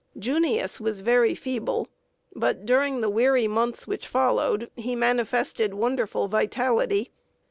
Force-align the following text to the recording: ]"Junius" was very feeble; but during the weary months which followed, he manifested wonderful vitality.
]"Junius" 0.31 0.79
was 0.81 1.01
very 1.01 1.35
feeble; 1.35 1.87
but 2.35 2.65
during 2.65 3.01
the 3.01 3.09
weary 3.11 3.47
months 3.47 3.85
which 3.85 4.07
followed, 4.07 4.71
he 4.75 4.95
manifested 4.95 5.75
wonderful 5.75 6.27
vitality. 6.27 7.11